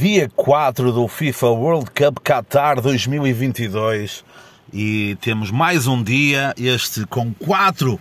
dia 0.00 0.30
4 0.34 0.92
do 0.92 1.06
FIFA 1.06 1.48
World 1.48 1.90
Cup 1.90 2.20
Qatar 2.26 2.80
2022 2.80 4.24
e 4.72 5.14
temos 5.20 5.50
mais 5.50 5.86
um 5.86 6.02
dia, 6.02 6.54
este 6.56 7.04
com 7.04 7.34
quatro 7.34 8.00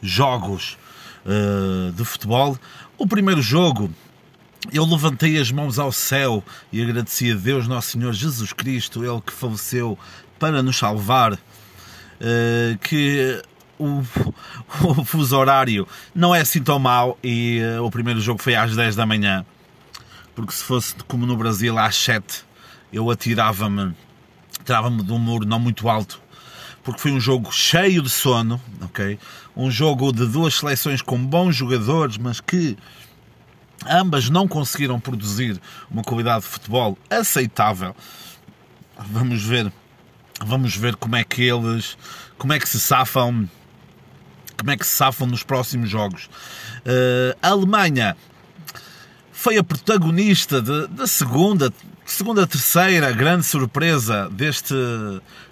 jogos 0.00 0.78
uh, 1.26 1.90
de 1.90 2.04
futebol. 2.04 2.56
O 2.96 3.04
primeiro 3.04 3.42
jogo, 3.42 3.90
eu 4.72 4.84
levantei 4.84 5.36
as 5.40 5.50
mãos 5.50 5.76
ao 5.76 5.90
céu 5.90 6.40
e 6.72 6.80
agradeci 6.80 7.32
a 7.32 7.34
Deus, 7.34 7.66
Nosso 7.66 7.90
Senhor 7.90 8.12
Jesus 8.12 8.52
Cristo, 8.52 9.04
Ele 9.04 9.20
que 9.20 9.32
faleceu 9.32 9.98
para 10.38 10.62
nos 10.62 10.78
salvar, 10.78 11.32
uh, 11.32 12.78
que 12.80 13.42
o, 13.76 14.04
o 15.00 15.04
fuso 15.04 15.36
horário 15.36 15.84
não 16.14 16.32
é 16.32 16.42
assim 16.42 16.62
tão 16.62 16.78
mau 16.78 17.18
e 17.24 17.58
uh, 17.76 17.84
o 17.84 17.90
primeiro 17.90 18.20
jogo 18.20 18.40
foi 18.40 18.54
às 18.54 18.76
10 18.76 18.94
da 18.94 19.04
manhã 19.04 19.44
porque 20.34 20.52
se 20.52 20.64
fosse 20.64 20.94
como 21.06 21.26
no 21.26 21.36
Brasil 21.36 21.78
às 21.78 21.96
7, 21.96 22.44
eu 22.92 23.10
atirava-me, 23.10 23.94
tirava-me 24.64 25.02
de 25.02 25.12
um 25.12 25.18
muro 25.18 25.46
não 25.46 25.58
muito 25.58 25.88
alto, 25.88 26.20
porque 26.82 27.00
foi 27.00 27.12
um 27.12 27.20
jogo 27.20 27.52
cheio 27.52 28.02
de 28.02 28.10
sono, 28.10 28.60
ok? 28.82 29.18
Um 29.56 29.70
jogo 29.70 30.12
de 30.12 30.26
duas 30.26 30.54
seleções 30.54 31.00
com 31.00 31.18
bons 31.18 31.56
jogadores, 31.56 32.18
mas 32.18 32.40
que 32.40 32.76
ambas 33.86 34.28
não 34.28 34.46
conseguiram 34.48 34.98
produzir 35.00 35.60
uma 35.90 36.02
qualidade 36.02 36.44
de 36.44 36.50
futebol 36.50 36.98
aceitável. 37.08 37.94
Vamos 38.98 39.42
ver, 39.42 39.72
vamos 40.44 40.76
ver 40.76 40.96
como 40.96 41.16
é 41.16 41.24
que 41.24 41.42
eles, 41.42 41.96
como 42.38 42.52
é 42.52 42.58
que 42.58 42.68
se 42.68 42.78
safam, 42.78 43.48
como 44.56 44.70
é 44.70 44.76
que 44.76 44.86
se 44.86 44.94
safam 44.94 45.26
nos 45.26 45.42
próximos 45.42 45.90
jogos. 45.90 46.26
Uh, 46.86 47.36
Alemanha 47.42 48.16
foi 49.44 49.58
a 49.58 49.62
protagonista 49.62 50.62
da 50.62 51.06
segunda, 51.06 51.70
segunda, 52.06 52.46
terceira 52.46 53.12
grande 53.12 53.44
surpresa 53.44 54.26
deste, 54.30 54.74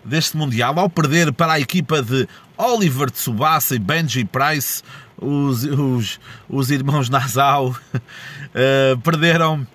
deste 0.03 0.35
Mundial, 0.35 0.79
ao 0.79 0.89
perder 0.89 1.31
para 1.31 1.53
a 1.53 1.61
equipa 1.61 2.01
de 2.01 2.27
Oliver 2.57 3.11
Tsubasa 3.11 3.77
e 3.77 3.79
Benji 3.79 4.25
Price, 4.25 4.83
os, 5.19 5.65
os, 5.65 6.19
os 6.49 6.71
irmãos 6.71 7.11
Nasal, 7.11 7.69
uh, 7.69 8.99
perderam, 9.05 9.67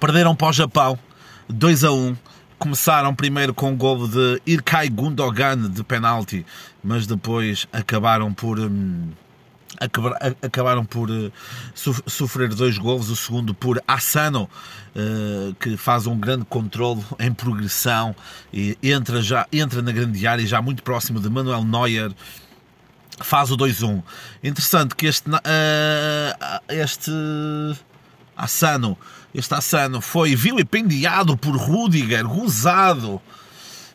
perderam 0.00 0.34
para 0.34 0.48
o 0.48 0.52
Japão 0.52 0.98
2 1.48 1.84
a 1.84 1.92
1. 1.92 2.16
Começaram 2.58 3.14
primeiro 3.14 3.54
com 3.54 3.72
o 3.72 3.76
gol 3.76 4.08
de 4.08 4.42
Irkai 4.44 4.88
Gundogan 4.88 5.70
de 5.70 5.84
penalti, 5.84 6.44
mas 6.82 7.06
depois 7.06 7.68
acabaram 7.72 8.34
por. 8.34 8.58
Hum, 8.58 9.10
acabaram 10.42 10.84
por 10.84 11.10
uh, 11.10 11.32
sofrer 11.74 12.48
dois 12.54 12.78
golos, 12.78 13.10
o 13.10 13.16
segundo 13.16 13.54
por 13.54 13.82
Asano, 13.86 14.48
uh, 14.94 15.54
que 15.54 15.76
faz 15.76 16.06
um 16.06 16.18
grande 16.18 16.44
controle 16.44 17.04
em 17.18 17.32
progressão 17.32 18.14
e 18.52 18.76
entra, 18.82 19.20
já, 19.20 19.46
entra 19.52 19.82
na 19.82 19.92
grande 19.92 20.26
área, 20.26 20.46
já 20.46 20.62
muito 20.62 20.82
próximo 20.82 21.20
de 21.20 21.28
Manuel 21.28 21.64
Neuer, 21.64 22.12
faz 23.20 23.50
o 23.50 23.56
2-1. 23.56 24.02
Interessante 24.42 24.94
que 24.94 25.06
este, 25.06 25.28
uh, 25.30 25.34
este 26.68 27.10
Asano, 28.36 28.98
este 29.34 29.54
Asano 29.54 30.00
foi 30.00 30.34
vilipendiado 30.34 31.36
por 31.36 31.56
Rudiger, 31.56 32.24
gozado. 32.24 33.20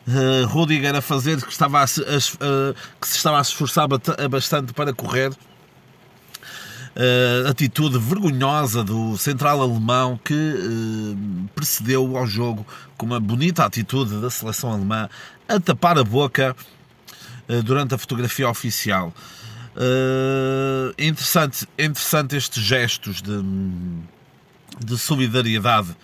Uh, 0.08 0.46
Rudiger 0.46 0.94
a 0.96 1.02
fazer 1.02 1.40
que, 1.42 1.52
estava 1.52 1.80
a, 1.80 1.82
a, 1.82 1.84
a, 1.84 2.74
que 3.00 3.06
se 3.06 3.16
estava 3.16 3.38
a 3.38 3.42
esforçar 3.42 3.86
bastante 4.28 4.72
para 4.72 4.94
correr 4.94 5.30
uh, 6.96 7.48
atitude 7.48 7.98
vergonhosa 7.98 8.82
do 8.84 9.16
central 9.16 9.60
alemão 9.60 10.18
que 10.22 10.34
uh, 10.34 11.48
precedeu 11.54 12.16
ao 12.16 12.26
jogo 12.26 12.66
com 12.96 13.06
uma 13.06 13.20
bonita 13.20 13.64
atitude 13.64 14.20
da 14.20 14.30
seleção 14.30 14.72
alemã 14.72 15.08
a 15.48 15.60
tapar 15.60 15.98
a 15.98 16.04
boca 16.04 16.56
uh, 17.48 17.62
durante 17.62 17.94
a 17.94 17.98
fotografia 17.98 18.48
oficial. 18.48 19.12
interessante, 20.98 21.66
interessante 21.78 22.36
estes 22.36 22.62
gestos 22.62 23.22
de, 23.22 23.42
de 24.84 24.98
solidariedade 24.98 25.96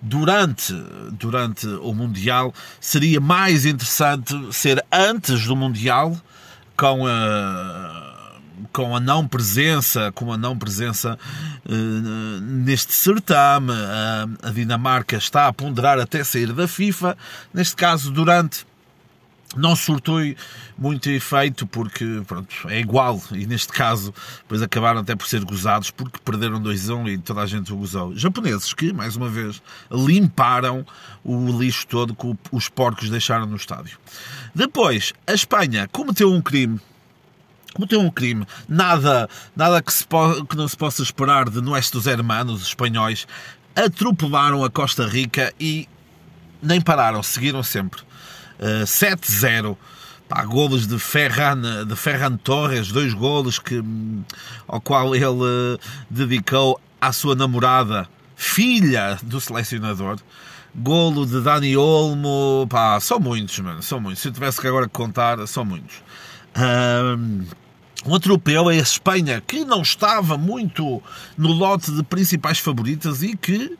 durante, 0.00 0.72
durante 1.12 1.66
o 1.66 1.92
Mundial. 1.92 2.54
Seria 2.80 3.20
mais 3.20 3.66
interessante 3.66 4.34
ser 4.52 4.84
antes 4.92 5.44
do 5.46 5.56
Mundial, 5.56 6.16
com 6.76 7.04
a 7.06 8.07
com 8.78 8.94
a 8.94 9.00
não 9.00 9.26
presença, 9.26 10.12
com 10.12 10.32
a 10.32 10.36
não 10.36 10.56
presença 10.56 11.18
uh, 11.66 12.40
neste 12.40 12.92
certame, 12.92 13.72
uh, 13.72 14.38
a 14.40 14.50
Dinamarca 14.50 15.16
está 15.16 15.48
a 15.48 15.52
ponderar 15.52 15.98
até 15.98 16.22
sair 16.22 16.52
da 16.52 16.68
FIFA. 16.68 17.18
Neste 17.52 17.74
caso, 17.74 18.12
durante 18.12 18.64
não 19.56 19.74
surtou 19.74 20.20
muito 20.78 21.10
efeito 21.10 21.66
porque 21.66 22.22
pronto, 22.24 22.54
é 22.68 22.78
igual 22.78 23.20
e 23.32 23.46
neste 23.46 23.72
caso 23.72 24.14
depois 24.42 24.62
acabaram 24.62 25.00
até 25.00 25.16
por 25.16 25.26
ser 25.26 25.44
gozados 25.44 25.90
porque 25.90 26.20
perderam 26.24 26.62
2-1 26.62 27.14
e 27.14 27.18
toda 27.18 27.40
a 27.40 27.46
gente 27.46 27.72
o 27.72 27.76
gozou. 27.78 28.14
Japoneses 28.14 28.72
que, 28.72 28.92
mais 28.92 29.16
uma 29.16 29.28
vez, 29.28 29.60
limparam 29.90 30.86
o 31.24 31.50
lixo 31.58 31.84
todo 31.88 32.14
que 32.14 32.32
os 32.52 32.68
porcos 32.68 33.10
deixaram 33.10 33.46
no 33.46 33.56
estádio. 33.56 33.98
Depois, 34.54 35.12
a 35.26 35.32
Espanha 35.32 35.88
cometeu 35.90 36.32
um 36.32 36.40
crime 36.40 36.78
cometeu 37.78 38.00
um 38.00 38.10
crime. 38.10 38.44
Nada, 38.68 39.28
nada 39.54 39.80
que, 39.80 39.92
se 39.92 40.04
que 40.48 40.56
não 40.56 40.66
se 40.66 40.76
possa 40.76 41.02
esperar 41.02 41.48
de 41.48 41.60
nossos 41.60 42.06
hermanos 42.06 42.62
espanhóis. 42.62 43.26
Atropelaram 43.76 44.64
a 44.64 44.70
Costa 44.70 45.06
Rica 45.06 45.54
e 45.60 45.88
nem 46.60 46.80
pararam, 46.80 47.22
seguiram 47.22 47.62
sempre. 47.62 48.00
Uh, 48.58 48.82
eh, 48.82 48.84
7-0. 48.84 49.76
Pá, 50.28 50.44
golos 50.44 50.86
de 50.86 50.98
Ferran, 50.98 51.86
de 51.86 51.96
Ferran 51.96 52.36
Torres, 52.36 52.88
dois 52.88 53.14
golos 53.14 53.58
que, 53.58 53.82
ao 54.66 54.78
qual 54.78 55.14
ele 55.14 55.24
uh, 55.24 55.78
dedicou 56.10 56.78
à 57.00 57.12
sua 57.12 57.34
namorada, 57.34 58.06
filha 58.36 59.18
do 59.22 59.40
selecionador. 59.40 60.18
Golo 60.74 61.24
de 61.24 61.40
Dani 61.40 61.76
Olmo, 61.78 62.66
pá, 62.68 63.00
são 63.00 63.18
muitos, 63.18 63.58
mano, 63.60 63.82
são 63.82 63.98
muitos. 63.98 64.20
Se 64.20 64.28
eu 64.28 64.32
tivesse 64.32 64.60
que 64.60 64.66
agora 64.66 64.86
contar, 64.86 65.46
são 65.46 65.64
muitos. 65.64 66.02
Um 68.06 68.14
atropelo 68.14 68.70
é 68.70 68.78
a 68.78 68.82
Espanha, 68.82 69.42
que 69.46 69.64
não 69.64 69.82
estava 69.82 70.36
muito 70.36 71.02
no 71.36 71.52
lote 71.52 71.90
de 71.90 72.02
principais 72.02 72.58
favoritas 72.58 73.22
e 73.22 73.36
que 73.36 73.76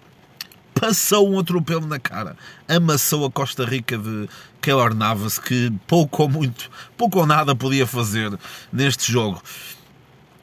passou 0.75 1.29
um 1.31 1.39
atropelo 1.39 1.87
na 1.87 1.99
cara. 1.99 2.37
Amassou 2.69 3.25
a 3.25 3.31
Costa 3.31 3.65
Rica 3.65 3.97
de 3.97 4.29
Keylor 4.61 4.95
Navas, 4.95 5.39
que 5.39 5.73
pouco 5.87 6.23
ou 6.23 6.29
muito, 6.29 6.71
pouco 6.97 7.19
ou 7.19 7.27
nada 7.27 7.55
podia 7.55 7.87
fazer 7.87 8.37
neste 8.73 9.11
jogo. 9.11 9.43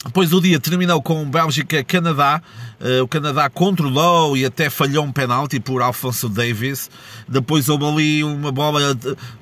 Depois 0.06 0.32
o 0.32 0.40
dia 0.40 0.60
terminou 0.60 1.02
com 1.02 1.28
Bélgica-Canadá. 1.28 2.40
Uh, 2.80 3.04
o 3.04 3.08
Canadá 3.08 3.50
controlou 3.50 4.38
e 4.38 4.46
até 4.46 4.70
falhou 4.70 5.04
um 5.04 5.12
penalti 5.12 5.60
por 5.60 5.82
Alfonso 5.82 6.30
Davis. 6.30 6.92
Depois 7.28 7.68
houve 7.68 7.86
ali 7.86 8.24
uma 8.24 8.52
bola 8.52 8.96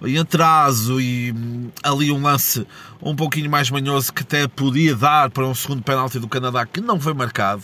em 0.06 0.18
atraso 0.18 1.02
e 1.02 1.34
hum, 1.34 1.70
ali 1.84 2.12
um 2.12 2.22
lance 2.22 2.66
um 3.02 3.14
pouquinho 3.14 3.50
mais 3.50 3.70
manhoso 3.70 4.14
que 4.14 4.22
até 4.22 4.48
podia 4.48 4.96
dar 4.96 5.30
para 5.30 5.46
um 5.46 5.54
segundo 5.54 5.84
penalti 5.84 6.18
do 6.18 6.30
Canadá 6.30 6.66
que 6.66 6.80
não 6.80 6.98
foi 6.98 7.14
marcado. 7.14 7.64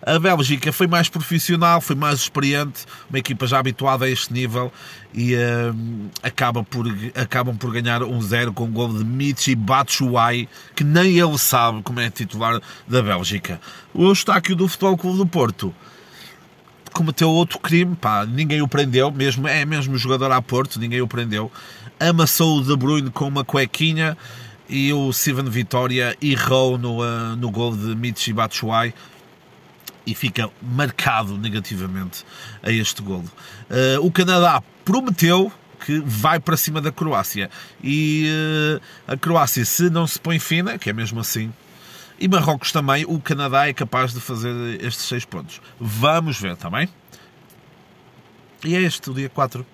A 0.00 0.18
Bélgica 0.18 0.72
foi 0.72 0.86
mais 0.86 1.08
profissional, 1.08 1.80
foi 1.80 1.96
mais 1.96 2.20
experiente, 2.20 2.84
uma 3.10 3.18
equipa 3.18 3.46
já 3.46 3.58
habituada 3.58 4.04
a 4.04 4.08
este 4.08 4.32
nível 4.32 4.72
e 5.12 5.34
uh, 5.34 6.08
acaba 6.22 6.62
por, 6.62 6.86
acabam 7.14 7.56
por 7.56 7.72
ganhar 7.72 8.02
um 8.02 8.20
zero 8.20 8.52
com 8.52 8.64
o 8.64 8.68
gol 8.68 8.92
de 8.96 9.04
Michi 9.04 9.56
Batshuayi, 9.56 10.48
que 10.76 10.84
nem 10.84 11.18
ele 11.18 11.36
sabe 11.36 11.82
como 11.82 11.98
é 11.98 12.08
titular 12.10 12.60
da 12.86 13.02
Bélgica. 13.02 13.60
O 13.92 14.04
Eustáquio 14.04 14.54
do 14.54 14.68
Futebol 14.68 14.96
Clube 14.96 15.18
do 15.18 15.26
Porto 15.26 15.74
cometeu 16.92 17.28
outro 17.30 17.58
crime, 17.58 17.96
pá, 17.96 18.24
ninguém 18.24 18.62
o 18.62 18.68
prendeu, 18.68 19.10
mesmo, 19.10 19.48
é 19.48 19.64
mesmo 19.64 19.96
jogador 19.98 20.30
a 20.30 20.40
Porto, 20.40 20.78
ninguém 20.78 21.00
o 21.00 21.08
prendeu. 21.08 21.50
Amassou 21.98 22.58
o 22.58 22.62
De 22.62 22.76
Bruyne 22.76 23.10
com 23.10 23.26
uma 23.26 23.44
cuequinha 23.44 24.16
e 24.68 24.92
o 24.92 25.12
Steven 25.12 25.48
Vitória 25.50 26.16
errou 26.22 26.78
no, 26.78 27.00
uh, 27.00 27.36
no 27.36 27.50
gol 27.50 27.76
de 27.76 27.96
Michi 27.96 28.32
Batshuayi 28.32 28.94
e 30.08 30.14
fica 30.14 30.50
marcado 30.62 31.36
negativamente 31.36 32.24
a 32.62 32.72
este 32.72 33.02
golo. 33.02 33.30
Uh, 33.68 34.04
o 34.06 34.10
Canadá 34.10 34.62
prometeu 34.84 35.52
que 35.84 36.00
vai 36.00 36.40
para 36.40 36.56
cima 36.56 36.80
da 36.80 36.90
Croácia 36.90 37.50
e 37.84 38.26
uh, 38.26 39.12
a 39.12 39.16
Croácia, 39.18 39.64
se 39.66 39.90
não 39.90 40.06
se 40.06 40.18
põe 40.18 40.38
fina, 40.38 40.78
que 40.78 40.88
é 40.88 40.92
mesmo 40.94 41.20
assim, 41.20 41.52
e 42.18 42.26
Marrocos 42.26 42.72
também, 42.72 43.04
o 43.06 43.20
Canadá 43.20 43.68
é 43.68 43.72
capaz 43.74 44.12
de 44.14 44.20
fazer 44.20 44.82
estes 44.82 45.04
seis 45.04 45.24
pontos. 45.24 45.60
Vamos 45.78 46.40
ver 46.40 46.56
também. 46.56 46.88
E 48.64 48.74
é 48.74 48.80
este 48.80 49.08
o 49.10 49.14
dia 49.14 49.28
4. 49.28 49.64